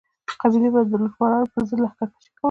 قبیلې 0.41 0.69
به 0.73 0.81
د 0.89 0.91
لوټمارانو 1.01 1.51
پر 1.53 1.61
ضد 1.69 1.79
لښکر 1.83 2.07
کشي 2.13 2.29
کوله. 2.31 2.39